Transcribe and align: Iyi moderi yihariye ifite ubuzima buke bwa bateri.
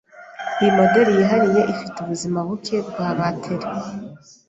Iyi 0.59 0.71
moderi 0.79 1.11
yihariye 1.19 1.61
ifite 1.73 1.95
ubuzima 2.03 2.39
buke 2.47 2.75
bwa 2.89 3.07
bateri. 3.17 3.67